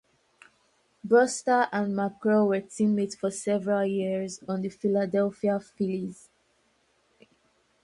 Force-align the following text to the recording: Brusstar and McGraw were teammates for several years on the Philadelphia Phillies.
Brusstar 1.07 1.69
and 1.71 1.93
McGraw 1.93 2.47
were 2.47 2.61
teammates 2.61 3.13
for 3.15 3.29
several 3.29 3.85
years 3.85 4.41
on 4.47 4.63
the 4.63 4.69
Philadelphia 4.69 5.59
Phillies. 5.59 6.27